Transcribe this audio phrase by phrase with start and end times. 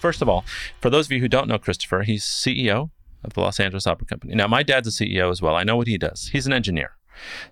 [0.00, 0.44] first of all,
[0.80, 2.90] for those of you who don't know Christopher, he's CEO
[3.22, 4.34] of the Los Angeles Opera Company.
[4.34, 5.54] Now, my dad's a CEO as well.
[5.54, 6.28] I know what he does.
[6.32, 6.92] He's an engineer.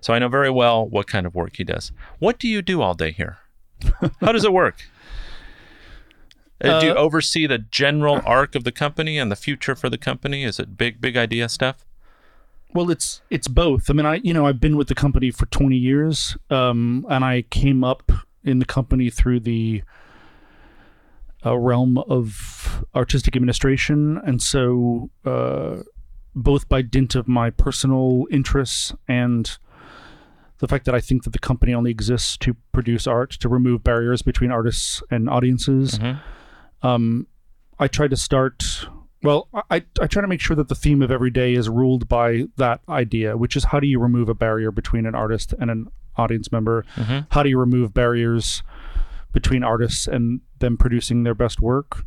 [0.01, 1.91] So I know very well what kind of work he does.
[2.17, 3.37] What do you do all day here?
[4.19, 4.77] How does it work?
[6.61, 9.89] Uh, do you Uh, oversee the general arc of the company and the future for
[9.89, 10.43] the company?
[10.43, 11.85] Is it big, big idea stuff?
[12.73, 13.89] Well, it's it's both.
[13.89, 17.23] I mean, I you know I've been with the company for 20 years, um, and
[17.23, 18.11] I came up
[18.43, 19.83] in the company through the
[21.45, 25.77] uh, realm of artistic administration, and so uh,
[26.35, 29.57] both by dint of my personal interests and
[30.59, 33.83] the fact that I think that the company only exists to produce art, to remove
[33.83, 35.97] barriers between artists and audiences.
[35.97, 36.19] Mhm.
[36.83, 37.27] Um,
[37.79, 38.85] I try to start.
[39.23, 42.07] Well, I, I try to make sure that the theme of every day is ruled
[42.09, 45.69] by that idea, which is how do you remove a barrier between an artist and
[45.71, 46.85] an audience member?
[46.95, 47.27] Mhm.
[47.31, 48.61] How do you remove barriers
[49.33, 52.03] between artists and them producing their best work?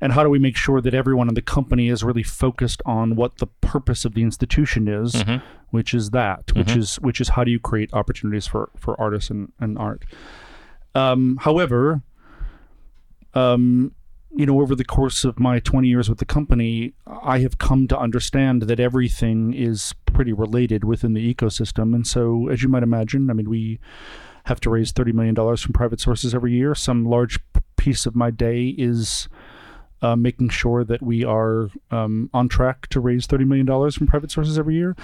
[0.00, 3.16] And how do we make sure that everyone in the company is really focused on
[3.16, 5.42] what the purpose of the institution is, Mhm.
[5.70, 9.28] which is that, which is which is how do you create opportunities for for artists
[9.30, 10.04] and, and art.
[10.94, 12.02] Um, however,
[13.34, 13.92] um,
[14.34, 17.88] you know, over the course of my 20 years with the company, I have come
[17.88, 21.94] to understand that everything is pretty related within the ecosystem.
[21.94, 23.78] And so, as you might imagine, I mean, we
[24.48, 26.74] have to raise $30 million from private sources every year.
[26.74, 27.38] Some large
[27.76, 29.28] piece of my day is
[30.00, 34.30] uh, making sure that we are um, on track to raise $30 million from private
[34.30, 34.96] sources every year.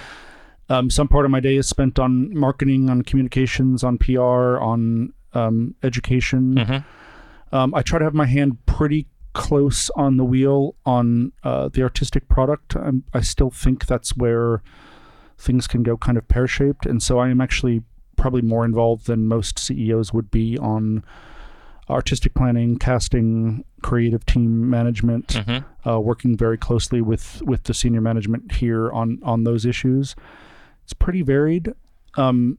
[0.67, 5.13] Um, some part of my day is spent on marketing, on communications, on PR, on
[5.33, 6.55] um, education.
[6.55, 6.85] Mhm.
[7.51, 11.83] Um, I try to have my hand pretty close on the wheel on uh, the
[11.83, 12.75] artistic product.
[12.75, 14.63] i I still think that's where
[15.37, 16.87] things can go kind of pear shaped.
[16.87, 17.83] And so I am actually
[18.25, 21.03] probably more involved than most CEOs would be on
[21.91, 25.63] artistic planning, casting, creative team management, Mhm.
[25.85, 30.15] uh, working very closely with, with the senior management here on, on those issues.
[30.83, 31.71] It's pretty varied.
[32.17, 32.57] Um,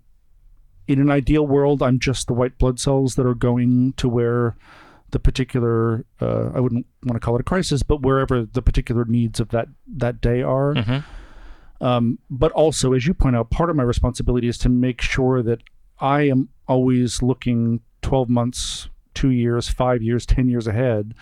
[0.87, 4.55] in an ideal world, I'm just the white blood cells that are going to where
[5.11, 9.05] the particular uh, I wouldn't want to call it a crisis, but wherever the particular
[9.05, 10.75] needs of that that day are.
[10.75, 11.03] Mhm.
[11.81, 15.43] Um, but also, as you point out, part of my responsibility is to make sure
[15.43, 15.61] that
[16.01, 21.15] I am always looking 12 months, two years, five years, 10 years ahead,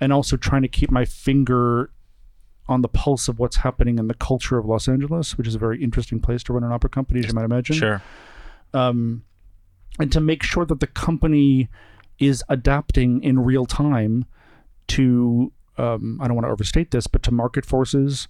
[0.00, 1.90] and also trying to keep my finger
[2.68, 5.58] on the pulse of what's happening in the culture of Los Angeles, which is a
[5.58, 8.02] very interesting place to run an opera company, as you might imagine Sure.
[8.74, 9.24] um,
[9.98, 11.68] and to make sure that the company
[12.18, 14.24] is adapting in real time
[14.88, 18.28] to um, I don't want to overstate this, but to market forces,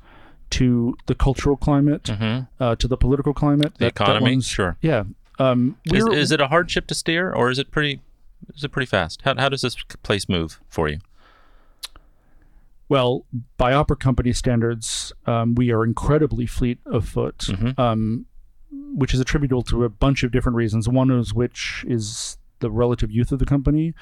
[0.50, 2.49] to the cultural climate, Mhm.
[2.59, 4.33] uh, to the political climate, The that- that economy.
[4.33, 4.77] one's- Sure.
[4.83, 5.05] yeah.
[5.38, 8.00] Um, Is, is it a hardship to steer, or is it pretty?
[8.55, 9.22] Is it pretty fast?
[9.22, 10.99] How, how does this place move for you?
[12.89, 13.25] Well,
[13.56, 17.78] by opera company standards, um, we are incredibly fleet of foot, Mhm.
[17.78, 18.27] um,
[18.72, 20.89] which is attributable to a bunch of different reasons.
[20.89, 23.94] One of which is the relative youth of the company,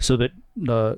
[0.00, 0.32] so that
[0.68, 0.96] uh,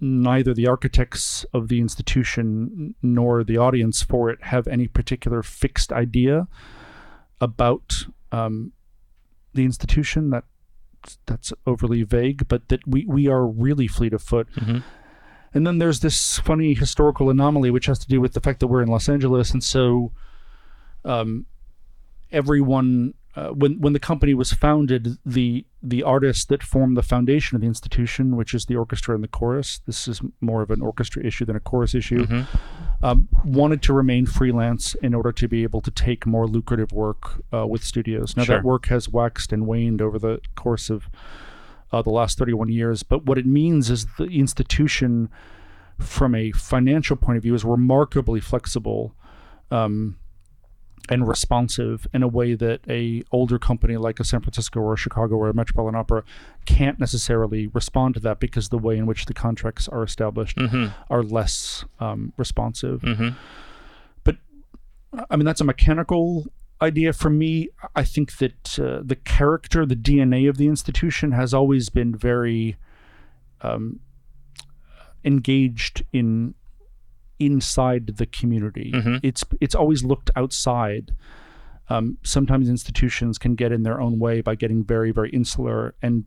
[0.00, 5.92] neither the architects of the institution nor the audience for it have any particular fixed
[5.92, 6.48] idea
[7.40, 8.72] about um,
[9.54, 10.30] the institution.
[10.30, 10.44] That
[11.26, 14.48] that's overly vague, but that we, we are really fleet of foot.
[14.54, 14.82] Mhm.
[15.52, 18.68] And then there's this funny historical anomaly, which has to do with the fact that
[18.68, 20.12] we're in Los Angeles, and so
[21.04, 21.46] um,
[22.30, 27.54] everyone, uh, when when the company was founded, the the artists that formed the foundation
[27.54, 30.82] of the institution, which is the orchestra and the chorus, this is more of an
[30.82, 32.46] orchestra issue than a chorus issue, Mhm.
[33.02, 37.42] um, wanted to remain freelance in order to be able to take more lucrative work
[37.54, 38.36] uh, with studios.
[38.36, 38.56] Now Sure.
[38.56, 41.08] that work has waxed and waned over the course of
[41.92, 43.02] uh, the last 31 years.
[43.02, 45.28] But what it means is the institution,
[45.98, 49.14] from a financial point of view, is remarkably flexible
[49.72, 50.16] um,
[51.08, 54.96] and responsive in a way that a older company like a San Francisco or a
[54.96, 56.22] Chicago or a Metropolitan Opera
[56.66, 60.92] can't necessarily respond to that because the way in which the contracts are established Mhm.
[61.08, 63.00] are less um, responsive.
[63.02, 63.34] Mhm.
[65.28, 66.46] I mean, that's a mechanical
[66.80, 67.68] idea for me.
[67.96, 72.76] I think that uh, the character, the DNA of the institution has always been very
[73.62, 73.98] um,
[75.24, 76.54] engaged in
[77.40, 78.92] inside the community.
[78.94, 79.18] Mhm.
[79.22, 81.16] It's it's always looked outside.
[81.88, 86.24] Um, sometimes institutions can get in their own way by getting very very insular and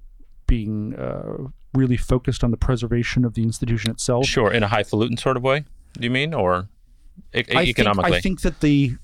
[0.48, 4.26] being uh, really focused on the preservation of the institution itself.
[4.26, 4.52] Sure.
[4.52, 5.64] In a highfalutin sort of way.
[5.98, 6.68] Do you mean, or
[7.34, 8.12] e- I economically?
[8.12, 8.98] Think, I think that the.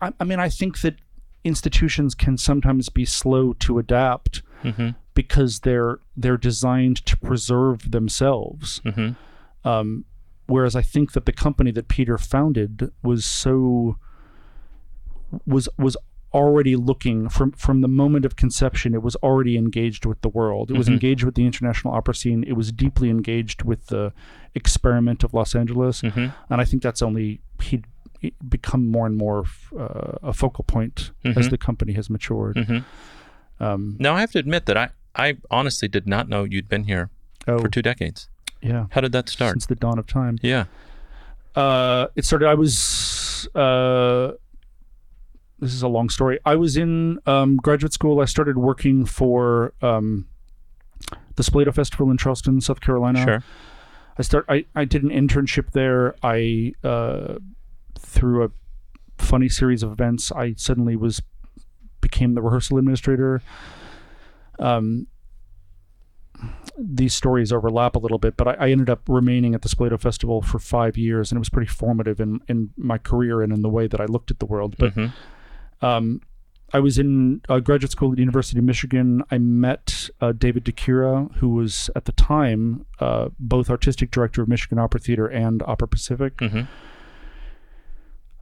[0.00, 0.96] I, I mean, I think that
[1.44, 4.94] institutions can sometimes be slow to adapt Mhm.
[5.14, 8.80] because they're they're designed to preserve themselves.
[8.84, 9.10] hmm
[9.64, 10.04] Um,
[10.50, 13.96] whereas I think that the company that Peter founded was so
[15.46, 15.96] was was
[16.32, 20.70] already looking from from the moment of conception it was already engaged with the world.
[20.70, 20.92] It was Mhm.
[20.92, 22.44] engaged with the international opera scene.
[22.44, 24.12] It was deeply engaged with the
[24.54, 26.00] experiment of los angeles.
[26.02, 27.84] Hmm and i think that's only he'd
[28.48, 29.44] become more and more
[29.84, 31.50] uh, a focal point as Mhm.
[31.50, 32.56] the company has matured.
[32.68, 32.78] Hmm
[33.64, 34.86] um, Now I have to admit that I,
[35.26, 37.10] I honestly did not know you'd been here
[37.48, 37.58] oh.
[37.60, 38.28] for two decades.
[38.62, 39.52] Yeah How did that start?
[39.52, 40.64] since the dawn of time Yeah.
[41.54, 42.46] uh, it started.
[42.48, 43.48] I was.
[43.54, 44.32] Uh,
[45.58, 46.38] this is a long story.
[46.44, 48.20] I was in um, graduate school.
[48.20, 50.26] I started working for um,
[51.36, 53.22] the Spoleto Festival in Charleston, South Carolina.
[53.24, 53.44] Sure.
[54.18, 54.44] I start.
[54.48, 56.14] I, I did an internship there.
[56.22, 57.34] I uh,
[57.98, 58.50] through a
[59.18, 61.20] funny series of events, I suddenly was
[62.00, 63.42] became the rehearsal administrator.
[64.58, 65.06] Um,
[66.78, 70.00] these stories overlap a little bit, but I, I ended up remaining at the Spoleto
[70.00, 73.62] Festival for five years, and it was pretty formative in, in my career and in
[73.62, 74.76] the way that I looked at the world.
[74.78, 75.06] But hmm
[75.82, 76.20] um,
[76.72, 79.24] I was in uh, graduate school at the University of Michigan.
[79.30, 84.48] I met uh, David DiChiera, who was at the time uh, both artistic director of
[84.48, 86.38] Michigan Opera Theater and Opera Pacific.
[86.38, 86.62] hmm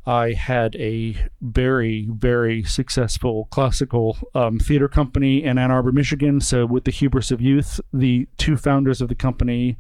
[0.09, 6.41] I had a very, very successful classical um, theater company in Ann Arbor, Michigan.
[6.41, 9.77] So, with the hubris of youth, the two founders of the company,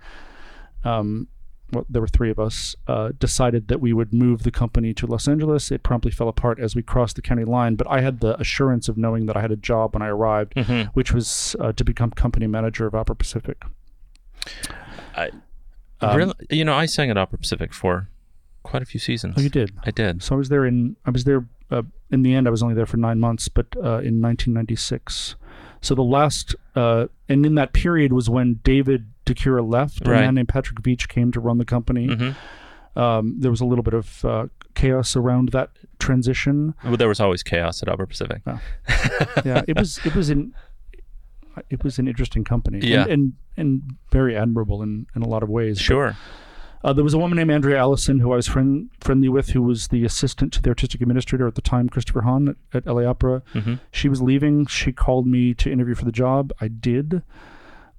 [0.85, 1.29] um,
[1.73, 5.07] well, there were three of us, uh, decided that we would move the company to
[5.07, 5.71] Los Angeles.
[5.71, 8.87] It promptly fell apart as we crossed the county line, but I had the assurance
[8.87, 11.85] of knowing that I had a job when I arrived, hmm which was uh, to
[11.85, 13.63] become company manager of Opera Pacific.
[15.17, 15.31] I,
[16.03, 18.09] Um, really, you know, I sang at Opera Pacific for
[18.69, 19.35] quite a few seasons.
[19.37, 19.71] Oh, you did.
[19.85, 20.23] I did.
[20.23, 22.75] So I was there in I was there uh, in the end I was only
[22.75, 25.35] there for nine months, but uh, in 1996.
[25.81, 30.07] So the last uh, and in that period was when David DiChiera left.
[30.07, 30.19] Right.
[30.19, 32.07] A man named Patrick Veitch came to run the company.
[32.07, 32.31] hmm
[32.99, 35.71] Um, there was a little bit of uh, chaos around that
[36.01, 36.75] transition.
[36.85, 38.43] Well, there was always chaos at Opera Pacific.
[39.45, 40.53] Yeah, it was it was in
[41.71, 42.81] it was an interesting company.
[42.83, 43.03] Yeah.
[43.03, 45.79] and and, and very admirable in, in a lot of ways.
[45.79, 46.17] But, Sure.
[46.85, 49.63] Uh, there was a woman named Andrea Allison who I was friend, friendly with, who
[49.63, 53.03] was the assistant to the artistic administrator at the time, Christopher Hahn at, at LA
[53.05, 53.43] Opera.
[53.53, 54.67] hmm She was leaving.
[54.67, 56.53] She called me to interview for the job.
[56.61, 57.23] I did.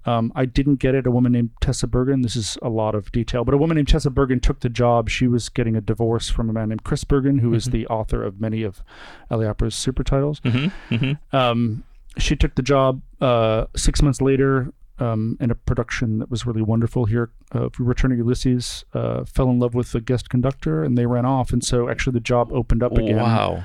[0.05, 1.05] Um, I didn't get it.
[1.05, 2.21] A woman named Tessa Bergen.
[2.21, 5.09] This is a lot of detail, but a woman named Tessa Bergen took the job.
[5.09, 7.71] She was getting a divorce from a man named Chris Bergen, who is Mhm.
[7.71, 8.81] the author of many of
[9.29, 10.39] LA Opera's super titles.
[10.43, 11.83] hmm hmm Um,
[12.17, 16.61] she took the job uh, six months later um, in a production that was really
[16.61, 17.31] wonderful here.
[17.55, 21.51] Uh, Returning Ulysses uh, fell in love with the guest conductor, and they ran off.
[21.53, 23.63] And so actually, the job opened up again Wow.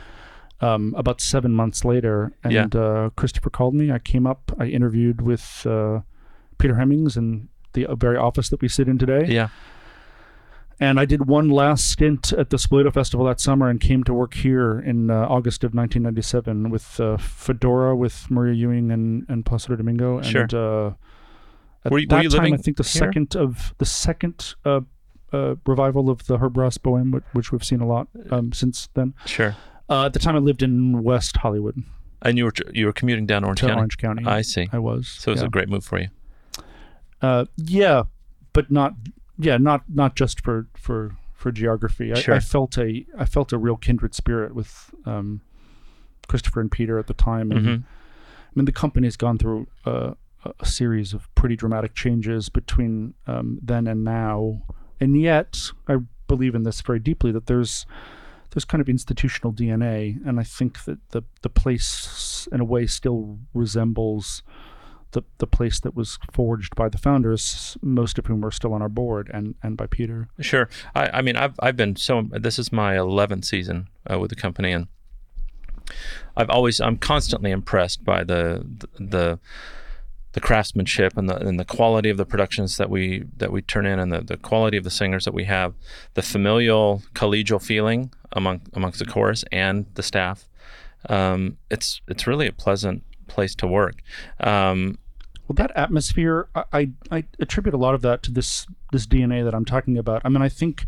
[0.60, 2.32] um, about seven months later.
[2.42, 2.81] And Yeah.
[2.81, 3.90] uh, Christopher called me.
[3.92, 4.52] I came up.
[4.58, 6.00] I interviewed with uh,
[6.58, 9.26] Peter Hemmings in the uh, very office that we sit in today.
[9.28, 9.48] Yeah.
[10.81, 14.12] And I did one last stint at the Spoleto Festival that summer and came to
[14.12, 19.44] work here in uh, August of 1997 with uh, Fedora, with Maria Ewing and, and
[19.46, 20.19] Placido Domingo.
[20.19, 20.46] And, Sure.
[20.52, 20.94] uh,
[21.84, 23.00] at Were you- that were you time, living I think the here?
[23.00, 24.81] second of the second uh,
[25.32, 28.88] uh, revival of the Herb Ross Bohème, which, which we've seen a lot um, since
[28.94, 29.14] then.
[29.26, 29.56] Sure.
[29.90, 31.82] Uh, at the time, I lived in West Hollywood,
[32.22, 33.79] And you were you were commuting down Orange to County.
[33.79, 34.24] Orange County.
[34.24, 34.69] I see.
[34.72, 35.08] I was.
[35.08, 35.46] So it was yeah.
[35.48, 36.08] a great move for you.
[37.20, 38.05] Uh, yeah,
[38.53, 38.94] but not
[39.38, 42.12] yeah, not not just for for for geography.
[42.12, 42.34] I, Sure.
[42.34, 45.41] I felt a I felt a real kindred spirit with um,
[46.29, 50.14] Christopher and Peter at the time, and hmm I mean the company's gone through uh,
[50.44, 54.63] a- series of pretty dramatic changes between um, then and now,
[55.01, 55.58] and yet
[55.89, 57.86] I believe in this very deeply that there's
[58.51, 62.86] there's kind of institutional DNA, and I think that the the place in a way
[62.86, 64.43] still resembles
[65.15, 68.82] the the place that was forged by the founders, most of whom are still on
[68.82, 70.29] our board, and and by Peter.
[70.41, 70.69] Sure.
[70.94, 72.29] I, I mean, I've I've been so.
[72.31, 74.89] This is my eleventh season uh, with the company, and
[76.36, 79.39] I've always I'm constantly impressed by the the the
[80.41, 83.98] craftsmanship and the and the quality of the productions that we that we turn in,
[83.98, 85.74] and the, the quality of the singers that we have,
[86.14, 90.48] the familial collegial feeling among amongst the chorus and the staff.
[91.08, 93.96] Um, it's it's really a pleasant place to work.
[94.41, 94.98] Um,
[95.46, 99.44] Well, that atmosphere, I, I I attribute a lot of that to this this DNA
[99.44, 100.22] that I'm talking about.
[100.24, 100.86] I mean, I think.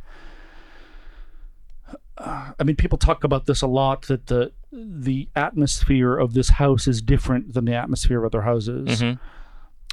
[2.18, 6.50] uh, I mean, people talk about this a lot that the the atmosphere of this
[6.50, 9.00] house is different than the atmosphere of other houses.
[9.02, 9.18] mhm.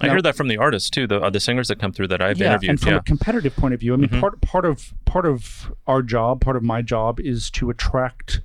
[0.03, 2.07] I Now- hear that from the artists too, the uh, the singers that come through
[2.09, 2.45] that I've interviewed.
[2.45, 2.69] yeah, interviewed.
[2.71, 4.19] and from yeah, a competitive point of view, I mean, Mhm.
[4.19, 8.41] part part of part of our job, part of my job, is to attract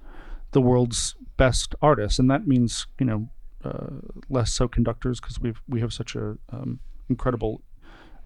[0.53, 3.29] the world's best artists, and that means you know
[3.65, 3.89] uh,
[4.31, 7.63] less so conductors because we've we have such a um, incredible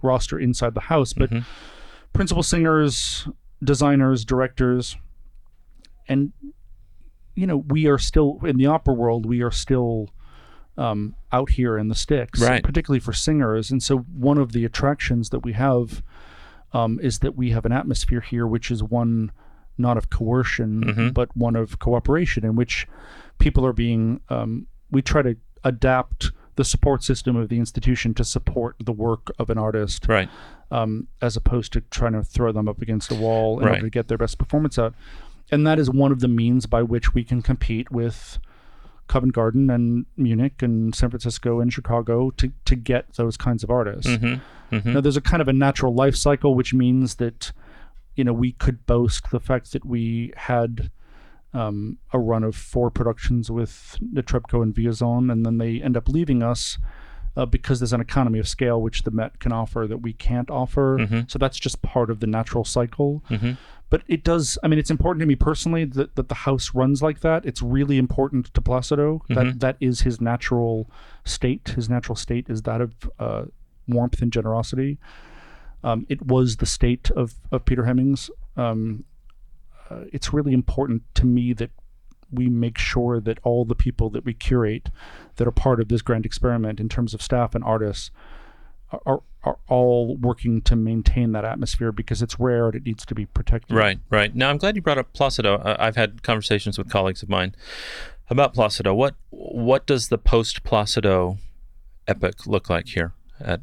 [0.02, 1.44] roster inside the house, but Mhm.
[2.12, 3.28] principal singers,
[3.64, 4.96] designers, directors,
[6.08, 6.32] and
[7.34, 9.24] you know we are still in the opera world.
[9.24, 10.10] We are still
[10.78, 12.62] um, out here in the sticks, Right.
[12.62, 13.70] particularly for singers.
[13.70, 16.02] And so one of the attractions that we have
[16.74, 19.30] um, is that we have an atmosphere here, which is one
[19.76, 21.14] not of coercion, Mhm.
[21.14, 22.86] but one of cooperation, in which
[23.38, 24.20] people are being.
[24.30, 29.30] Um, we try to adapt the support system of the institution to support the work
[29.38, 30.28] of an artist Right.
[30.70, 33.72] um, as opposed to trying to throw them up against a wall in Right.
[33.76, 34.94] order to get their best performance out.
[35.50, 38.38] And that is one of the means by which we can compete with
[39.12, 43.70] Covent Garden and Munich and San Francisco and Chicago to, to get those kinds of
[43.70, 44.10] artists.
[44.10, 44.74] Mm-hmm.
[44.74, 44.92] Mm-hmm.
[44.94, 47.52] Now, there's a kind of a natural life cycle, which means that,
[48.16, 50.90] you know, we could boast the fact that we had
[51.52, 56.08] um, a run of four productions with Netrebko and Villazón, and then they end up
[56.08, 56.78] leaving us
[57.36, 60.50] uh, because there's an economy of scale which the Met can offer that we can't
[60.50, 60.96] offer.
[60.98, 61.30] Mhm.
[61.30, 63.22] So that's just part of the natural cycle.
[63.28, 63.52] Mm-hmm.
[63.92, 67.02] But it does, I mean, it's important to me personally that, that the house runs
[67.02, 67.44] like that.
[67.44, 69.20] It's really important to Placido.
[69.28, 70.90] That That is his natural
[71.26, 71.68] state.
[71.76, 73.42] His natural state is that of uh,
[73.86, 74.96] warmth and generosity.
[75.84, 78.30] Um, it was the state of, of Peter Hemmings.
[78.56, 79.04] Um,
[79.90, 81.70] uh, it's really important to me that
[82.30, 84.88] we make sure that all the people that we curate
[85.36, 88.10] that are part of this grand experiment in terms of staff and artists
[89.04, 93.14] are, are, all working to maintain that atmosphere because it's rare and it needs to
[93.14, 93.76] be protected.
[93.76, 94.34] Right, right.
[94.34, 95.60] Now, I'm glad you brought up Placido.
[95.78, 97.54] I've had conversations with colleagues of mine
[98.30, 98.94] about Placido.
[98.94, 101.38] What what does the post Placido
[102.08, 103.60] epic look like here at,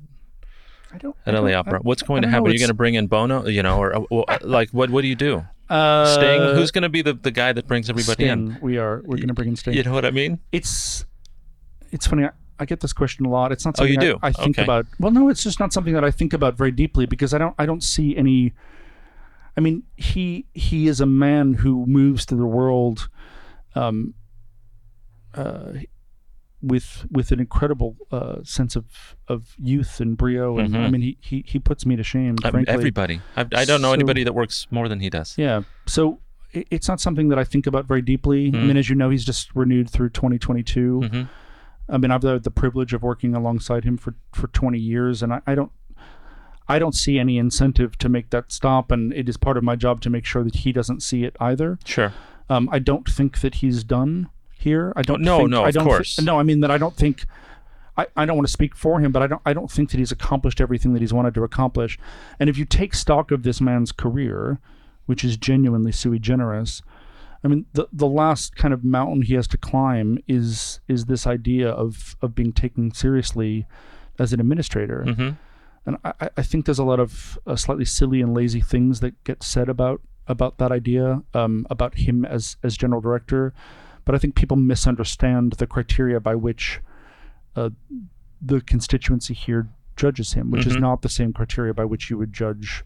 [0.93, 1.15] I don't.
[1.25, 1.79] at I don't- Opera?
[1.79, 2.35] I- What's going to don't know.
[2.37, 2.49] happen?
[2.49, 3.47] Are you going to bring in Bono?
[3.47, 4.05] You know, or
[4.41, 5.45] like what what do you do?
[5.69, 6.41] Uh, Sting?
[6.55, 8.57] Who's going to be the, the guy that brings everybody Sting.
[8.59, 9.01] We are.
[9.05, 9.75] We're going to bring in Sting.
[9.75, 10.39] You know what I mean?
[10.51, 11.05] It's.
[11.91, 12.23] It's funny.
[12.25, 13.51] I, I get this question a lot.
[13.51, 14.19] It's not Oh, something you do?
[14.21, 14.63] I, I think Okay.
[14.63, 14.85] about.
[14.99, 17.55] Well, no, it's just not something that I think about very deeply because I don't.
[17.57, 18.53] I don't see any.
[19.57, 23.09] I mean, he he is a man who moves through the world,
[23.75, 24.13] um,
[25.33, 25.73] uh,
[26.61, 30.91] with with an incredible uh, sense of of youth and brio, and I Mhm.
[30.91, 32.35] mean, he he he puts me to shame.
[32.43, 32.73] I frankly.
[32.73, 33.21] everybody.
[33.37, 35.35] I, I don't know So- anybody that works more than he does.
[35.37, 35.61] Yeah.
[35.85, 36.19] So
[36.51, 38.47] it's not something that I think about very deeply.
[38.47, 38.67] I Mm.
[38.67, 41.01] mean, as you know, he's just renewed through 2022.
[41.01, 41.21] hmm
[41.91, 45.33] I mean, I've had the privilege of working alongside him for, for 20 years, and
[45.33, 45.71] I, I don't.
[46.71, 49.75] I don't see any incentive to make that stop, and it is part of my
[49.75, 51.79] job to make sure that he doesn't see it either.
[51.83, 52.13] Sure.
[52.47, 54.93] Um, I don't think that he's done here.
[54.95, 55.21] I don't.
[55.21, 56.21] No, think, no, I of don't thi- course.
[56.21, 57.25] no, I mean that I don't think.
[57.97, 59.41] I, I don't want to speak for him, but I don't.
[59.47, 61.97] I don't think that he's accomplished everything that he's wanted to accomplish.
[62.39, 64.59] And if you take stock of this man's career,
[65.07, 66.83] which is genuinely sui generis,
[67.43, 71.25] I mean the the last kind of mountain he has to climb is is this
[71.27, 73.65] idea of of being taken seriously
[74.17, 75.03] as an administrator.
[75.05, 75.29] hmm
[75.85, 79.13] And I, I- think there's a lot of uh, slightly silly and lazy things that
[79.23, 83.53] get said about about that idea, um, about him as as general director.
[84.05, 86.81] But I think people misunderstand the criteria by which
[87.55, 87.69] uh,
[88.41, 90.81] the constituency here judges him, which is Mhm.
[90.81, 92.83] not the same criteria by which you would judge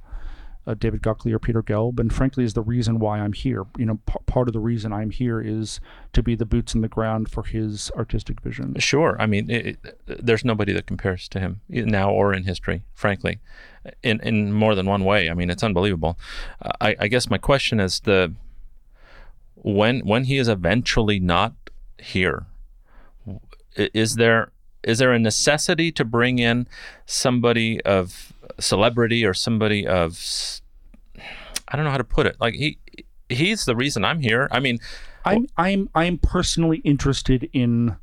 [0.65, 1.99] uh, David Gockley or Peter Gelb.
[1.99, 3.65] And frankly, is the reason why I'm here.
[3.77, 5.79] You know, p- part of the reason I'm here is
[6.13, 8.75] to be the boots in the ground for his artistic vision.
[8.79, 9.15] Sure.
[9.19, 13.39] I mean, it, it- there's nobody that compares to him now or in history, frankly,
[14.01, 15.29] in in more than one way.
[15.29, 16.17] I mean, it's unbelievable.
[16.79, 18.33] I, I guess my question is the
[19.55, 21.53] when when he is eventually not
[21.97, 22.45] here,
[23.75, 24.51] is there
[24.83, 26.67] is there a necessity to bring in
[27.05, 30.19] somebody of celebrity or somebody of
[31.67, 32.37] I don't know how to put it.
[32.39, 32.77] Like he
[33.29, 34.47] he's the reason I'm here.
[34.51, 34.79] I mean,
[35.25, 37.95] I'm I'm I'm personally interested in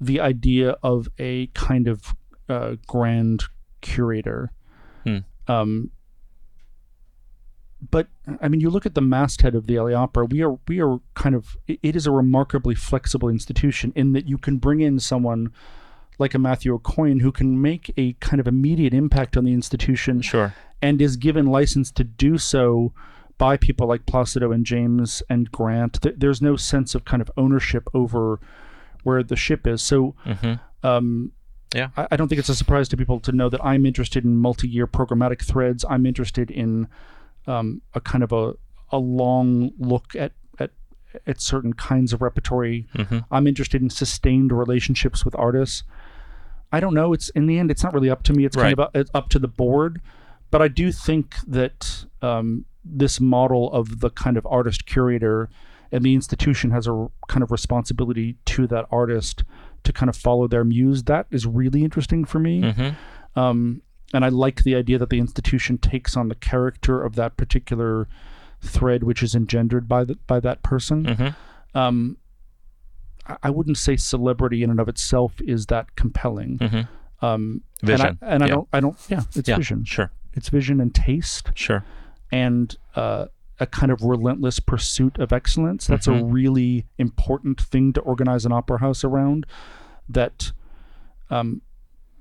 [0.00, 2.14] the idea of a kind of
[2.48, 3.44] uh, grand
[3.80, 4.52] curator.
[5.04, 5.18] Hmm.
[5.48, 5.90] Um,
[7.90, 8.08] but
[8.40, 10.24] I mean, you look at the masthead of the LA Opera.
[10.26, 14.28] We are we are kind of it- it is a remarkably flexible institution in that
[14.28, 15.52] you can bring in someone
[16.18, 20.22] like a Matthew Aucoin who can make a kind of immediate impact on the institution
[20.22, 20.54] sure.
[20.80, 22.92] and is given license to do so
[23.38, 25.98] by people like Placido and James and Grant.
[26.18, 28.40] There's no sense of kind of ownership over
[29.02, 29.82] where the ship is.
[29.82, 31.32] So, hmm um,
[31.74, 31.88] Yeah.
[31.96, 34.36] I, I don't think it's a surprise to people to know that I'm interested in
[34.36, 35.84] multi-year programmatic threads.
[35.88, 36.88] I'm interested in
[37.46, 38.54] um, a kind of a
[38.90, 40.32] a long look at
[41.26, 42.86] at certain kinds of repertory.
[42.94, 45.82] hmm I'm interested in sustained relationships with artists.
[46.72, 47.12] I don't know.
[47.12, 48.44] It's in the end, it's not really up to me.
[48.44, 50.00] It's kind of up, it's up to the board.
[50.50, 55.48] But I do think that um, this model of the kind of artist curator
[55.92, 59.44] and the institution has a kind of responsibility to that artist
[59.84, 61.04] to kind of follow their muse.
[61.04, 62.62] That is really interesting for me.
[62.62, 63.38] Mm-hmm.
[63.38, 63.82] Um,
[64.12, 68.08] and I like the idea that the institution takes on the character of that particular
[68.66, 71.04] thread, which is engendered by the, by that person.
[71.04, 71.78] Mm-hmm.
[71.78, 72.16] Um,
[73.26, 76.58] I- I wouldn't say celebrity in and of itself is that compelling.
[76.58, 77.24] Mm-hmm.
[77.24, 78.06] Um, Vision.
[78.06, 78.54] and I, and I Yeah.
[78.54, 79.56] don't, I don't, yeah, it's Yeah.
[79.56, 79.84] vision.
[79.84, 80.10] Sure.
[80.34, 81.82] It's vision and taste Sure.
[82.30, 83.26] and uh,
[83.58, 85.86] a kind of relentless pursuit of excellence.
[85.86, 86.32] That's a Mhm.
[86.32, 89.46] really important thing to organize an opera house around.
[90.08, 90.52] That
[91.30, 91.62] um,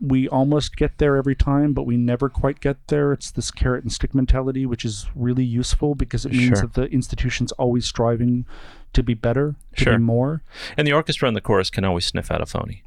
[0.02, 3.14] we almost get there every time, but we never quite get there.
[3.14, 6.68] It's this carrot and stick mentality, which is really useful because it means Sure.
[6.68, 8.46] that the institution's always striving
[8.94, 9.98] to be better, to Sure.
[9.98, 10.42] be more.
[10.78, 12.84] And the orchestra and the chorus can always sniff out a phony.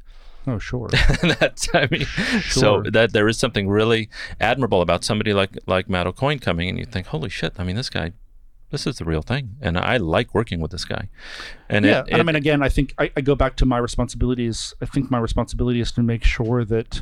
[0.47, 0.87] Oh, sure.
[1.39, 2.41] That's I mean, sure.
[2.41, 6.79] so that there is something really admirable about somebody like like Matt Aucoin coming, and
[6.79, 7.53] you think, holy shit!
[7.59, 8.13] I mean, this guy,
[8.71, 11.09] this is the real thing, and I like working with this guy.
[11.69, 13.77] And yeah, it, and I mean, again, I think I, I go back to my
[13.77, 14.73] responsibilities.
[14.81, 17.01] I think my responsibility is to make sure that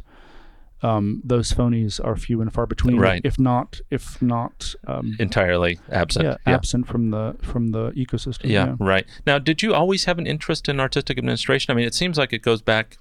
[0.82, 3.00] um, those phonies are few and far between.
[3.00, 3.22] Right.
[3.24, 6.26] If not, if not, um, entirely absent.
[6.26, 8.50] yeah, absent from the from the ecosystem.
[8.50, 9.06] Yeah, right.
[9.26, 11.72] Now, did you always have an interest in artistic administration?
[11.72, 12.98] I mean, it seems like it goes back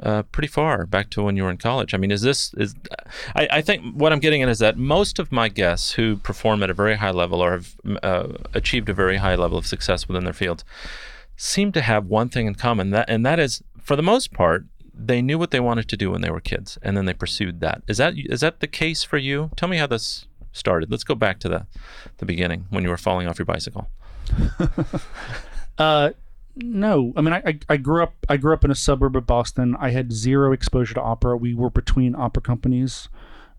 [0.00, 1.94] uh, pretty far, back to when you were in college.
[1.94, 2.74] I mean, is this is?
[3.34, 6.62] I, I think what I'm getting at is that most of my guests who perform
[6.62, 10.06] at a very high level or have uh, achieved a very high level of success
[10.06, 10.64] within their fields
[11.36, 14.64] seem to have one thing in common that, and that is, for the most part,
[14.92, 17.60] they knew what they wanted to do when they were kids, and then they pursued
[17.60, 17.82] that.
[17.86, 19.50] Is that is that the case for you?
[19.54, 20.90] Tell me how this started.
[20.90, 21.66] Let's go back to the
[22.18, 23.88] the beginning when you were falling off your bicycle.
[25.78, 26.10] Uh,
[26.62, 29.76] no, I mean, I, I grew up I grew up in a suburb of Boston.
[29.78, 31.36] I had zero exposure to opera.
[31.36, 33.08] We were between opera companies,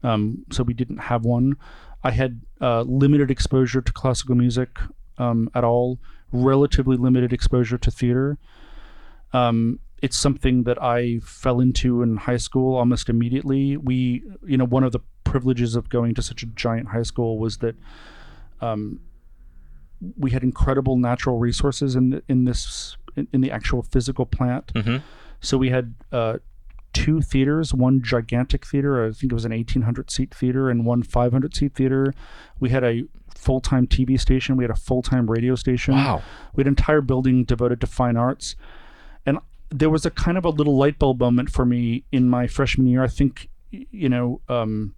[0.03, 1.55] um, so we didn't have one.
[2.03, 4.79] I had uh, limited exposure to classical music
[5.17, 5.99] um, at all.
[6.31, 8.37] Relatively limited exposure to theater.
[9.33, 13.77] Um, it's something that I fell into in high school almost immediately.
[13.77, 17.37] We, you know, one of the privileges of going to such a giant high school
[17.37, 17.75] was that
[18.61, 18.99] um,
[20.17, 24.71] we had incredible natural resources in the, in this in, in the actual physical plant.
[24.75, 24.97] hmm
[25.41, 26.37] So we had uh,
[26.93, 31.03] two theaters, one gigantic theater, I think it was an 1800 seat theater, and one
[31.03, 32.13] 500 seat theater.
[32.59, 33.03] We had a
[33.35, 34.57] full time TV station.
[34.57, 35.95] We had a full time radio station.
[35.95, 36.21] Wow.
[36.53, 38.55] We had an entire building devoted to fine arts.
[39.25, 42.47] And there was a kind of a little light bulb moment for me in my
[42.47, 43.03] freshman year.
[43.03, 44.95] I think, you know, um,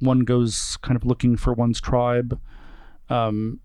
[0.00, 2.40] one goes kind of looking for one's tribe.
[3.08, 3.60] Um,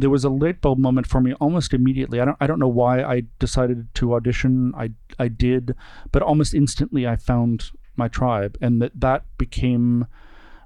[0.00, 2.20] there was a light bulb moment for me almost immediately.
[2.20, 4.72] I don't, I don't know why I decided to audition.
[4.76, 5.74] I, I did,
[6.12, 10.06] but almost instantly I found my tribe, and that that became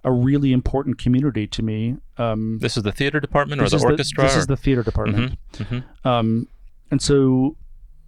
[0.04, 1.96] a really important community to me.
[2.18, 4.24] Um, This is the theater department or the orchestra?
[4.24, 5.38] this or- is the theater department.
[5.54, 5.84] Mhm.
[6.04, 6.46] Um,
[6.90, 7.56] and so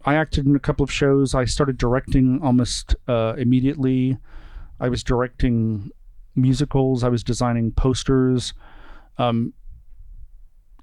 [0.05, 1.35] I acted in a couple of shows.
[1.35, 4.19] I started directing almost uh, immediately.
[4.79, 5.91] I was directing
[6.37, 7.03] musicals.
[7.05, 8.53] I was designing posters.
[9.17, 9.55] Um,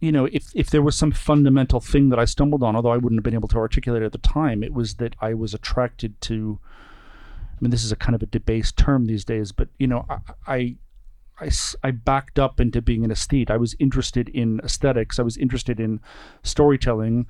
[0.02, 2.98] you know, if if there was some fundamental thing that I stumbled on, although I
[2.98, 5.54] wouldn't have been able to articulate it at the time, it was that I was
[5.54, 6.60] attracted to.
[7.54, 10.06] I mean, this is a kind of a debased term these days, but you know,
[10.48, 10.76] I
[11.40, 11.52] I
[11.84, 13.52] I backed up into being an aesthete.
[13.52, 15.20] I was interested in aesthetics.
[15.20, 16.00] I was interested in
[16.42, 17.28] storytelling,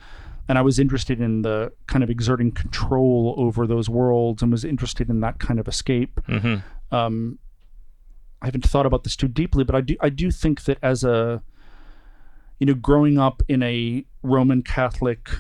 [0.48, 4.64] and I was interested in the kind of exerting control over those worlds, and was
[4.64, 6.22] interested in that kind of escape.
[6.26, 6.64] Mhm.
[6.90, 7.38] Um,
[8.42, 11.04] I haven't thought about this too deeply, but I do I do think that as
[11.04, 11.44] a
[12.62, 15.32] you know, growing up in a Roman Catholic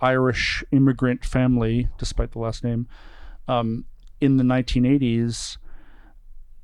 [0.00, 2.88] Irish immigrant family, despite the last name,
[3.46, 3.84] um,
[4.22, 5.58] in the 1980s,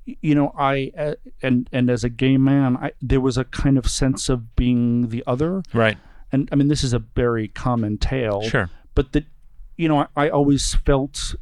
[0.06, 3.44] y- you know, I uh, and and as a gay man, I, there was a
[3.44, 5.98] kind of sense of being the other, Right.
[6.32, 8.70] and I mean, this is a very common tale, Sure.
[8.94, 9.26] but that
[9.76, 11.34] you know, I, I always felt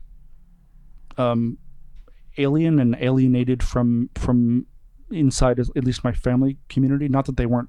[1.19, 1.59] um,
[2.37, 4.67] alien and alienated from from
[5.11, 7.09] inside at least my family community.
[7.09, 7.69] Not that they weren't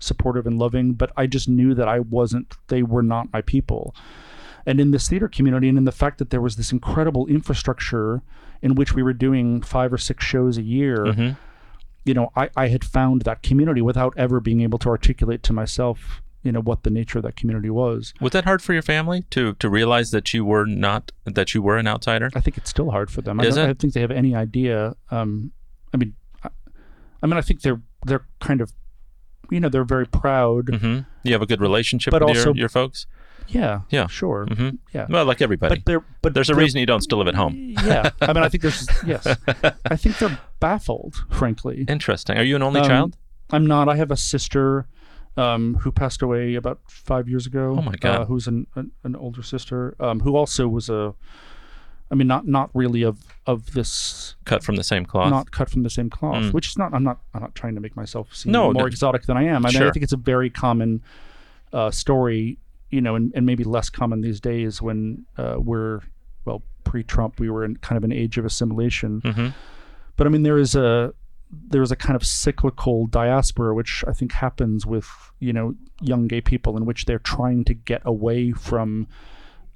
[0.00, 2.54] supportive and loving, but I just knew that I wasn't.
[2.68, 3.94] They were not my people.
[4.66, 8.22] And in this theater community, and in the fact that there was this incredible infrastructure
[8.62, 11.36] in which we were doing five or six shows a year, Mhm.
[12.04, 15.52] you know, I, I had found that community without ever being able to articulate to
[15.54, 18.12] myself, you know, what the nature of that community was.
[18.20, 21.62] Was that hard for your family to to realize that you were not that you
[21.62, 22.30] were an outsider?
[22.34, 23.40] I think it's still hard for them.
[23.40, 23.66] I Is don't, I it?
[23.68, 24.94] don't think they have any idea.
[25.10, 25.52] Um,
[25.92, 26.48] I mean, I,
[27.22, 28.72] I mean, I think they're they're kind of,
[29.50, 30.68] you know, they're very proud.
[30.80, 33.06] hmm You have a good relationship But with also- your, your folks.
[33.48, 34.06] Yeah, Yeah.
[34.06, 34.46] sure.
[34.46, 35.06] hmm Yeah.
[35.08, 35.74] Well, like everybody.
[35.76, 37.74] But they're but There's a reason you don't still live at home.
[37.84, 39.26] Yeah, I mean, I think there's yes,
[39.86, 41.16] I think they're baffled.
[41.30, 42.38] Frankly, Interesting.
[42.38, 43.16] Are you an only Um, child?
[43.50, 43.88] I'm not.
[43.88, 44.86] I have a sister.
[45.36, 47.76] um, who passed away about five years ago.
[47.78, 48.20] Oh my God.
[48.20, 51.14] Uh, who's an, an an older sister, um, who also was a,
[52.10, 55.30] I mean, not not really of of this, Cut from the same cloth.
[55.30, 56.44] not cut from the same cloth.
[56.44, 56.52] Mm.
[56.52, 56.92] Which is not.
[56.92, 57.20] I'm not.
[57.34, 58.86] I'm not trying to make myself seem No, more no.
[58.86, 59.64] exotic than I am.
[59.64, 59.88] I mean, Sure.
[59.88, 61.02] I think it's a very common
[61.72, 62.58] uh, story,
[62.90, 66.00] you know, and, and maybe less common these days when uh, we're
[66.44, 67.38] well pre-Trump.
[67.38, 69.20] We were in kind of an age of assimilation.
[69.24, 69.48] hmm
[70.16, 71.14] But I mean, there is a
[71.52, 76.26] there is a kind of cyclical diaspora, which I think happens with you know young
[76.26, 79.06] gay people, in which they're trying to get away from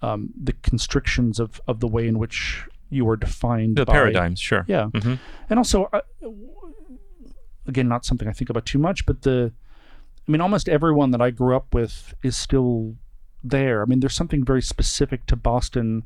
[0.03, 3.77] um, the constrictions of of the way in which you are defined.
[3.77, 4.65] The by, paradigms, sure.
[4.69, 5.15] Yeah, hmm
[5.51, 6.01] and also, uh,
[7.67, 9.53] again, not something I think about too much, but the,
[10.27, 12.97] I mean, almost everyone that I grew up with is still
[13.43, 13.83] there.
[13.83, 16.05] I mean, there's something very specific to Boston,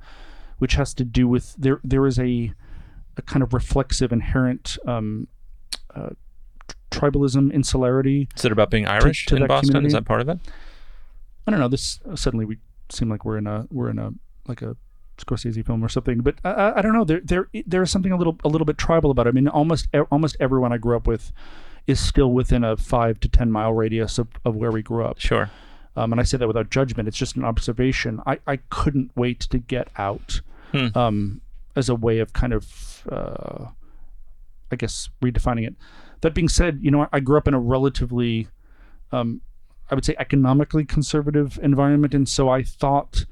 [0.58, 1.80] which has to do with there.
[1.84, 2.52] There is a,
[3.16, 5.28] a kind of reflexive, inherent um,
[5.94, 6.10] uh,
[6.90, 8.28] tribalism, insularity.
[8.36, 9.68] Is it about being Irish to in Boston?
[9.68, 9.86] community?
[9.88, 10.38] Is that part of it?
[11.46, 11.68] I don't know.
[11.68, 12.58] This suddenly we
[12.90, 14.12] seem like we're in a we're in a
[14.46, 14.76] like a
[15.18, 16.20] Scorsese film or something.
[16.20, 17.04] But I, I, don't know.
[17.04, 19.30] There there there is something a little a little bit tribal about it.
[19.30, 21.32] I mean, almost almost everyone I grew up with
[21.86, 25.18] is still within a five to ten mile radius of, of where we grew up.
[25.18, 25.50] Sure.
[25.96, 27.08] Um, and I say that without judgment.
[27.08, 28.20] It's just an observation.
[28.24, 30.40] I, I couldn't wait to get out
[30.72, 30.88] Hmm.
[30.96, 31.40] um,
[31.74, 33.68] as a way of kind of, uh,
[34.70, 35.74] I guess, redefining it.
[36.20, 38.48] That being said, you know, I, I grew up in a relatively,
[39.10, 39.40] um,
[39.90, 42.14] I would say, economically conservative environment.
[42.14, 43.24] And so I thought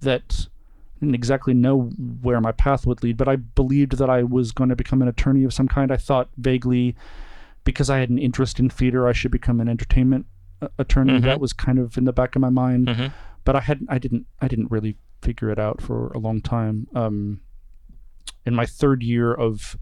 [0.00, 0.46] that
[0.96, 1.82] I didn't exactly know
[2.22, 5.08] where my path would lead, but I believed that I was going to become an
[5.08, 5.90] attorney of some kind.
[5.90, 6.96] I thought vaguely
[7.64, 10.26] because I had an interest in theater, I should become an entertainment
[10.62, 11.14] uh, attorney.
[11.18, 11.22] Mhm.
[11.22, 13.06] That was kind of in the back of my mind hmm
[13.44, 16.88] but I hadn't I didn't I didn't really figure it out for a long time.
[16.96, 17.40] Um,
[18.44, 19.76] in my third year of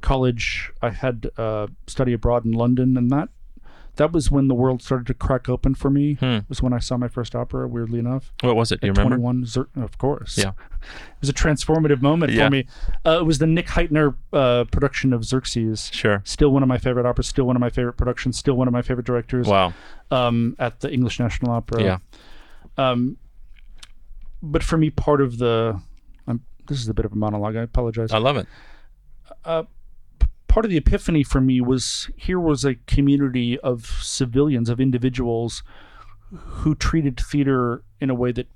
[0.00, 3.28] college, I had uh, study abroad in London, and that
[3.96, 6.14] that was when the world started to crack open for me.
[6.14, 6.24] Hmm.
[6.26, 7.68] It was when I saw my first opera.
[7.68, 8.80] Weirdly enough, What was it?
[8.80, 9.16] Do you remember?
[9.16, 10.36] 21, Zer- of course.
[10.38, 10.48] Yeah.
[10.82, 12.46] it was a transformative moment Yeah.
[12.46, 12.66] for me.
[13.06, 15.90] Uh, it was the Nick Hytner uh, production of Xerxes.
[15.92, 16.22] Sure.
[16.24, 17.26] Still one of my favorite operas.
[17.28, 18.36] Still one of my favorite productions.
[18.36, 19.72] Still one of my favorite directors Wow.
[20.10, 21.82] um, at the English National Opera.
[21.82, 21.98] Yeah.
[22.76, 23.16] Um,
[24.42, 25.80] but for me, part of the
[26.26, 27.56] um, this is a bit of a monologue.
[27.56, 28.10] I apologize.
[28.12, 28.46] I love it.
[30.54, 35.64] Part of the epiphany for me was here was a community of civilians, of individuals
[36.32, 38.46] who treated theater in a way that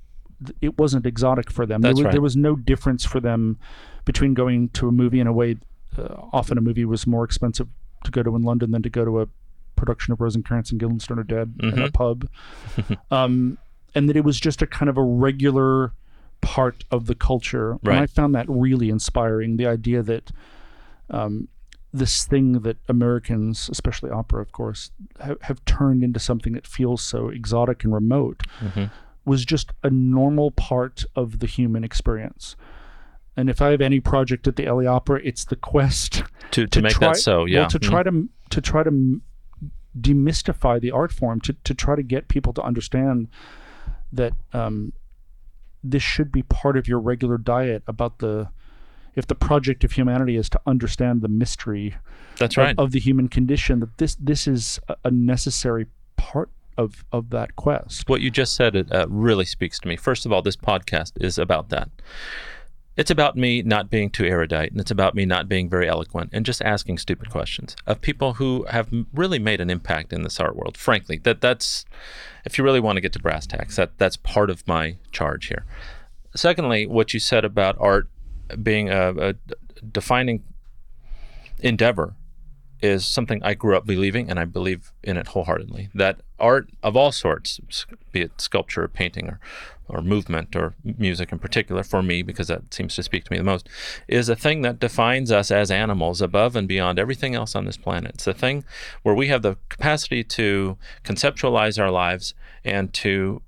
[0.61, 1.81] it wasn't exotic for them.
[1.81, 2.13] That's there, was, right.
[2.13, 3.59] there was no difference for them
[4.05, 5.57] between going to a movie in a way.
[5.99, 7.67] Uh, often a movie was more expensive
[8.05, 9.27] to go to in London than to go to a
[9.75, 11.93] production of Rosencrantz and Guildenstern are Dead in a Mhm.
[11.93, 12.29] pub.
[13.11, 13.59] um,
[13.97, 15.95] and that it was just a kind of a regular
[16.43, 17.73] part of the culture.
[17.73, 18.03] And Right.
[18.03, 19.57] I found that really inspiring.
[19.57, 20.31] The idea that
[21.11, 21.49] um,
[21.99, 27.03] this thing that Americans, especially opera, of course, have, have turned into something that feels
[27.03, 28.87] so exotic and remote hmm
[29.25, 32.57] was just a normal part of the human experience.
[33.37, 36.81] And if I have any project at the LA Opera, it's the quest To to,
[36.81, 37.61] make try, that so, yeah.
[37.61, 37.91] well, to Mhm.
[37.91, 39.21] try to to try to
[40.01, 43.29] demystify the art form, to to try to get people to understand
[44.13, 44.93] that um,
[45.85, 47.83] this should be part of your regular diet.
[47.87, 48.49] About the
[49.19, 51.97] if the project of humanity is to understand the mystery
[52.39, 52.75] That's of- right.
[52.79, 57.57] of, the human condition, that this this is a, a necessary part of of that
[57.57, 58.09] quest.
[58.09, 59.97] what you just said it uh, really speaks to me.
[59.97, 61.91] First of all, this podcast is about that.
[62.97, 66.31] It's about me not being too erudite, and it's about me not being very eloquent
[66.33, 70.41] and just asking stupid questions of people who have really made an impact in this
[70.41, 70.77] art world.
[70.77, 71.85] Frankly, that that's
[72.45, 75.47] if you really want to get to brass tacks, that that's part of my charge
[75.47, 75.65] here.
[76.35, 78.09] Secondly, what you said about art
[78.63, 79.35] being a, a
[79.93, 80.43] defining
[81.61, 82.15] endeavor
[82.81, 85.89] is something I grew up believing, and I believe in it wholeheartedly.
[85.95, 87.61] That art of all sorts,
[88.13, 89.41] be it sculpture, or painting, or,
[89.89, 93.39] or movement, or music in particular, for me, because that seems to speak to me
[93.39, 93.69] the most,
[94.07, 97.77] is a thing that defines us as animals above and beyond everything else on this
[97.77, 98.13] planet.
[98.15, 98.65] It's a thing
[99.03, 102.35] where we have the capacity to conceptualize our lives
[102.65, 103.43] and to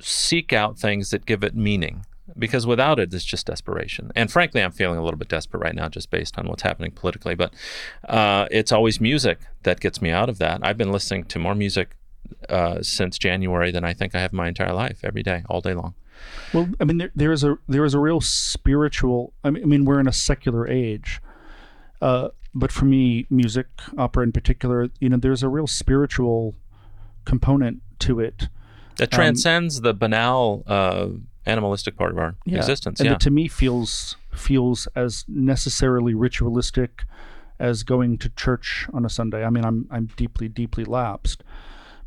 [0.00, 2.04] seek out things that give it meaning
[2.38, 5.74] because without it it's just desperation and frankly i'm feeling a little bit desperate right
[5.74, 7.52] now just based on what's happening politically but
[8.08, 11.54] uh, it's always music that gets me out of that i've been listening to more
[11.54, 11.96] music
[12.48, 15.74] uh, since january than i think i have my entire life every day all day
[15.74, 15.94] long
[16.54, 19.32] Well, I mean, there, there is a there is a real spiritual.
[19.42, 21.20] I mean, I mean, we're in a secular age,
[22.00, 23.66] uh, but for me, music,
[23.98, 26.54] opera in particular, you know, there's a real spiritual
[27.24, 28.48] component to it.
[28.96, 31.08] that transcends the banal uh,
[31.46, 37.04] animalistic part of our existence and yeah that to me feels feels as necessarily ritualistic
[37.58, 39.44] as going to church on a Sunday.
[39.44, 41.42] I mean, I'm I'm deeply deeply lapsed,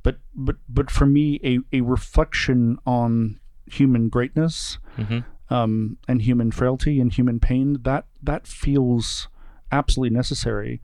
[0.03, 5.19] but but but for me, a a reflection on human greatness hmm
[5.49, 9.29] um, and human frailty and human pain that that feels
[9.71, 10.81] absolutely necessary.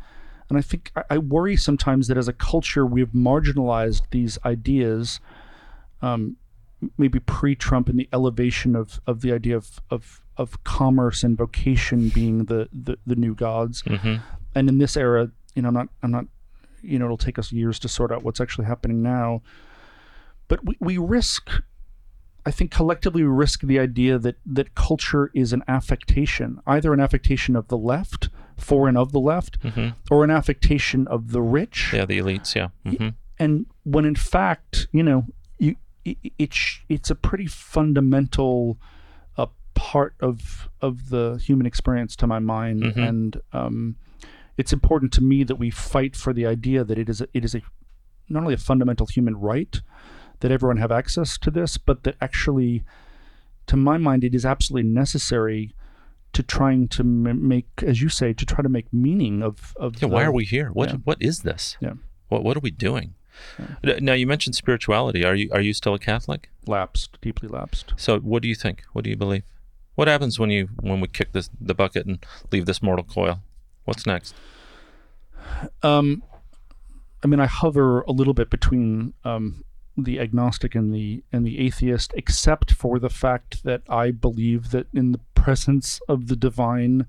[0.48, 5.20] And I think I, I worry sometimes that as a culture we've marginalized these ideas,
[6.02, 6.38] um,
[6.98, 12.10] maybe pre-Trump and the elevation of, of the idea of, of of commerce and vocation
[12.10, 13.82] being the, the, the new gods.
[13.82, 14.16] hmm
[14.56, 16.26] And in this era, you know, I'm not I'm not
[16.82, 19.42] you know, it'll take us years to sort out what's actually happening now.
[20.48, 21.50] But we, we risk
[22.46, 27.00] I think collectively we risk the idea that that culture is an affectation, either an
[27.00, 31.42] affectation of the left, for and of the left, hmm or an affectation of the
[31.42, 31.92] rich.
[31.94, 32.56] Yeah, the elites.
[32.56, 32.70] Yeah.
[32.84, 35.26] hmm And when in fact, you know,
[36.06, 38.78] it's it's a pretty fundamental
[39.38, 43.08] uh, part of of the human experience to my mind, Mhm.
[43.10, 43.96] and um,
[44.58, 47.44] it's important to me that we fight for the idea that it is a, it
[47.46, 47.62] is a
[48.30, 49.82] not only a fundamental human right
[50.40, 52.84] that everyone have access to this, but that actually,
[53.68, 55.74] to my mind, it is absolutely necessary
[56.34, 60.02] to trying to m- make, as you say, to try to make meaning of of.
[60.02, 60.70] Yeah, why are we here?
[60.72, 60.96] What yeah.
[61.04, 61.78] what is this?
[61.80, 61.94] Yeah.
[62.30, 63.16] What what are we doing?
[63.84, 65.24] Now you mentioned spirituality.
[65.26, 66.50] Are you are you still a Catholic?
[66.66, 67.94] lapsed, deeply lapsed?
[67.98, 68.84] So what do you think?
[68.94, 69.44] What do you believe?
[69.96, 73.42] What happens when you when we kick this the bucket and leave this mortal coil?
[73.86, 74.34] What's next?
[75.82, 76.24] Um,
[77.24, 79.64] I mean, I hover a little bit between um,
[79.98, 84.88] the agnostic and the and the atheist, except for the fact that I believe that
[84.94, 87.06] in the presence of the divine,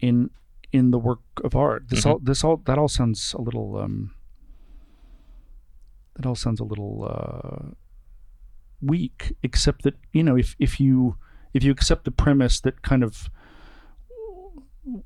[0.00, 0.30] in
[0.72, 2.10] in the work of art, this Mhm.
[2.10, 4.12] all this all that all sounds a little um,
[6.16, 7.70] that all sounds a little uh,
[8.80, 9.34] weak.
[9.42, 11.16] Except that you know, if if you
[11.54, 13.30] if you accept the premise that kind of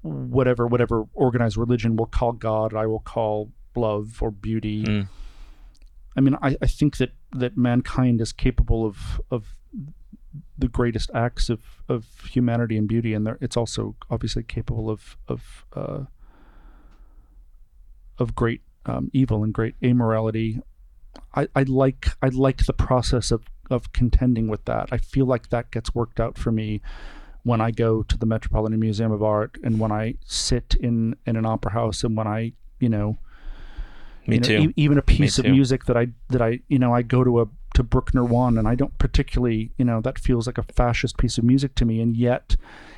[0.02, 4.84] whatever whatever organized religion will call God, I will call love or beauty.
[4.84, 5.08] Mm.
[6.16, 9.56] I mean, I, I think that that mankind is capable of of
[10.58, 15.16] the greatest acts of, of humanity and beauty, and there, it's also obviously capable of
[15.28, 16.04] of uh,
[18.18, 20.60] of great um, evil and great amorality.
[21.34, 24.88] I, I like I like the process of of contending with that.
[24.92, 26.80] I feel like that gets worked out for me
[27.42, 31.36] when I go to the Metropolitan Museum of Art and when I sit in in
[31.36, 33.18] an opera house and when I you know
[34.26, 34.70] Me you know, too.
[34.70, 37.40] e- even a piece of music that I that I you know I go to
[37.42, 41.18] a to Bruckner one and I don't particularly you know that feels like a fascist
[41.18, 42.56] piece of music to me and yet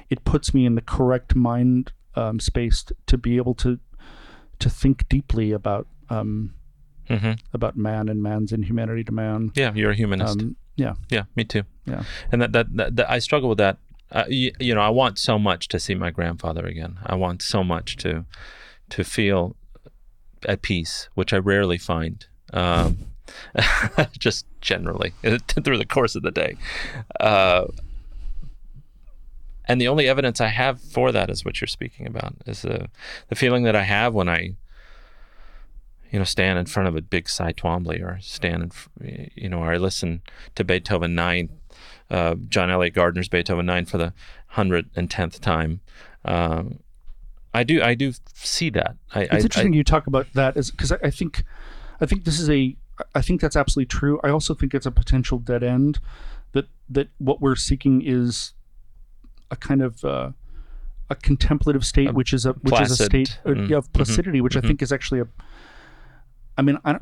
[0.09, 3.79] it puts me in the correct mind um, space to be able to
[4.61, 6.55] to think deeply about um,
[7.09, 9.53] hmm about man and man's inhumanity to man.
[9.55, 10.40] Yeah, you're a humanist.
[10.40, 11.64] Um, yeah, yeah, me too.
[11.87, 12.05] Yeah.
[12.31, 13.79] and that that, that, that I struggle with that.
[14.11, 16.99] Uh, you, you know, I want so much to see my grandfather again.
[17.05, 18.25] I want so much to
[18.90, 19.57] to feel
[20.47, 22.25] at peace, which I rarely find.
[22.53, 22.99] Um,
[24.18, 26.57] just generally through the course of the day.
[27.21, 27.66] Uh,
[29.66, 32.88] and the only evidence I have for that is what you're speaking about is the
[33.29, 34.55] the feeling that I have when I
[36.11, 39.59] you know stand in front of a big Cy Twombly or stand in you know
[39.59, 40.23] or I listen
[40.55, 41.49] to Beethoven 9
[42.11, 44.12] uh, John Eliot Gardiner's Beethoven 9 for the
[44.55, 45.81] 110th time
[46.25, 46.81] um,
[47.55, 50.71] I do I do see that I, it's I, interesting you talk about that as
[50.71, 51.44] because I, I think
[52.01, 52.77] I think this is a
[53.14, 54.21] I think that's absolutely true.
[54.25, 56.01] I also think it's a potential dead end
[56.53, 58.55] that that what we're seeking is
[59.51, 60.31] a kind of uh,
[61.11, 63.88] a contemplative state, which is a which is a placid, state uh, mm, yeah, of
[63.88, 64.64] mhm, placidity, which mhm.
[64.64, 65.29] I think is actually a.
[66.59, 66.99] I mean, I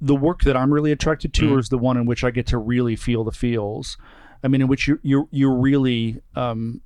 [0.00, 1.58] the work that I'm really attracted to Mm.
[1.58, 3.96] is the one in which I get to really feel the feels.
[4.44, 6.80] I mean, in which you you you really um,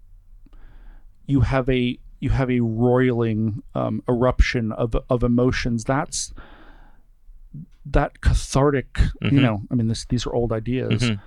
[1.26, 5.84] you have a you have a roiling um, eruption of of emotions.
[5.84, 6.32] That's
[7.84, 8.98] that cathartic.
[9.20, 9.42] You Mhm.
[9.42, 11.02] know, I mean, this these are old ideas.
[11.02, 11.20] Mhm.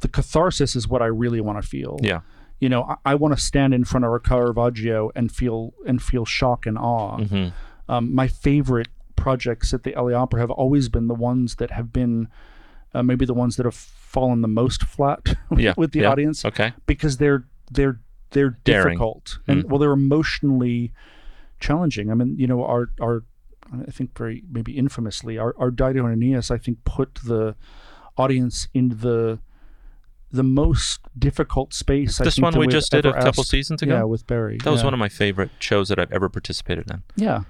[0.00, 1.96] The catharsis is what I really want to feel.
[2.02, 2.20] Yeah.
[2.60, 6.02] You know, I, I want to stand in front of a Caravaggio and feel and
[6.02, 7.18] feel shock and awe.
[7.18, 7.52] Mhm.
[7.88, 8.88] Um, my favorite
[9.26, 12.28] projects at the LA Opera have always been the ones that have been
[12.94, 13.74] uh, maybe the ones that have
[14.14, 15.24] fallen the most flat
[15.56, 16.10] Yeah, with the yeah.
[16.12, 17.42] audience okay because they're
[17.76, 17.98] they're
[18.30, 18.98] they're Daring.
[18.98, 19.68] difficult and Mm.
[19.68, 20.92] well they're emotionally
[21.58, 22.10] challenging.
[22.10, 23.16] I mean, you know, our our
[23.88, 27.56] I think very maybe infamously our our Dido and Aeneas I think put the
[28.16, 29.38] audience in the
[30.32, 32.20] the most difficult space.
[32.20, 34.58] I this one we just did a couple asked- seasons ago Yeah, with Barrie.
[34.64, 37.40] that was one of my favorite shows that I've ever participated in Yeah,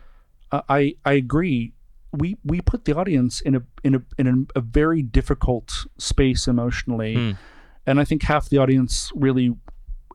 [0.52, 1.72] uh, I I agree.
[2.12, 6.46] We we put the audience in a in a in a, a very difficult space
[6.48, 7.30] emotionally, Hmm.
[7.86, 9.54] and I think half the audience really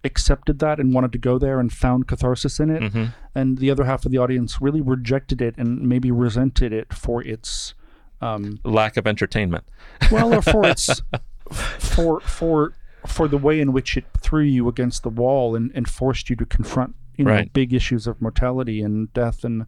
[0.03, 3.69] accepted that and wanted to go there and found catharsis in it, hmm and the
[3.71, 7.73] other half of the audience really rejected it and maybe resented it for its
[8.19, 9.63] um, Lack of entertainment.
[10.11, 11.01] well, or for its
[11.79, 12.73] for for
[13.05, 16.35] for the way in which it threw you against the wall and, and forced you
[16.35, 17.53] to confront you know Right.
[17.53, 19.65] big issues of mortality and death and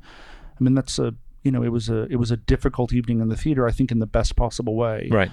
[0.59, 1.13] I mean that's a
[1.43, 3.91] you know it was a it was a difficult evening in the theater I think
[3.91, 5.31] in the best possible way Right.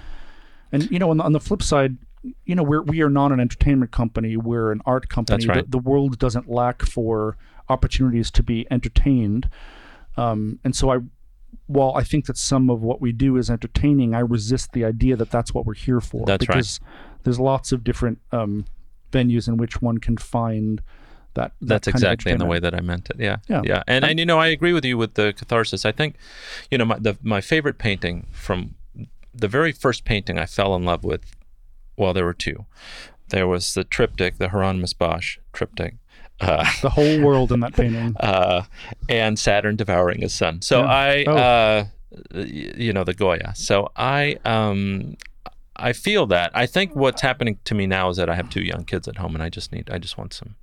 [0.71, 1.97] and you know on the, on the flip side
[2.45, 5.65] you know we're we are not an entertainment company we're an art company That's right.
[5.65, 7.37] the, the world doesn't lack for
[7.69, 9.49] opportunities to be entertained
[10.17, 10.97] um, and so I
[11.67, 15.15] while I think that some of what we do is entertaining I resist the idea
[15.15, 16.55] that that's what we're here for That's right.
[16.57, 16.79] because
[17.23, 18.65] there's lots of different um,
[19.11, 20.81] venues in which one can find
[21.33, 23.17] that, that That's exactly in the way that I meant it.
[23.19, 23.37] Yeah.
[23.47, 23.61] Yeah.
[23.63, 23.83] Yeah.
[23.87, 25.85] And, and you know, I agree with you with the catharsis.
[25.85, 26.15] I think,
[26.69, 28.75] you know, my, the, my favorite painting from
[29.33, 31.21] the very first painting I fell in love with,
[31.97, 32.65] well, there were two.
[33.29, 35.95] There was the triptych, the Hieronymus Bosch triptych.
[36.41, 38.63] Uh, the whole world in that painting uh,
[39.07, 40.61] and Saturn devouring his son.
[40.61, 40.85] So Yeah.
[40.87, 41.37] I, Oh.
[41.37, 41.85] uh,
[42.33, 43.53] you know, the Goya.
[43.55, 45.15] So I, um,
[45.77, 46.51] I feel that.
[46.53, 49.15] I think what's happening to me now is that I have two young kids at
[49.17, 50.55] home, and I just need, I just want some,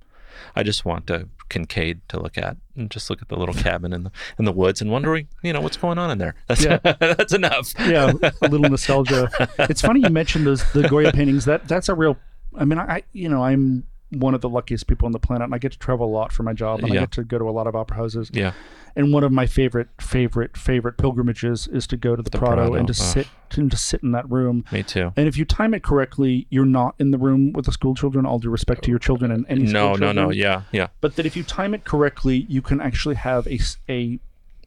[0.55, 3.91] I just want a Kinkade to look at, and just look at the little cabin
[3.93, 6.35] in the in the woods, and wondering, you know, what's going on in there.
[6.47, 6.77] That's Yeah.
[6.99, 7.73] that's enough.
[7.79, 9.29] yeah, a little nostalgia.
[9.59, 11.45] It's funny you mentioned those the Goya paintings.
[11.45, 12.17] That that's a real.
[12.55, 15.53] I mean, I you know I'm one of the luckiest people on the planet, and
[15.53, 17.01] I get to travel a lot for my job, and Yeah.
[17.01, 18.31] I get to go to a lot of opera houses.
[18.33, 18.53] Yeah.
[18.95, 22.73] And one of my favorite favorite favorite pilgrimages is to go to the, Prado, Prado,
[22.73, 22.95] and to ugh.
[22.95, 24.65] sit and to sit in that room.
[24.71, 25.13] Me too.
[25.15, 28.25] And if you time it correctly, you're not in the room with the school children.
[28.25, 30.31] All due respect to your children and any No, no, no.
[30.31, 30.87] Yeah, yeah.
[31.01, 34.19] But that if you time it correctly, you can actually have a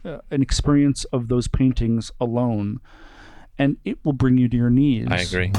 [0.05, 2.81] uh, an experience of those paintings alone,
[3.59, 5.09] and it will bring you to your knees.
[5.11, 5.53] I agree.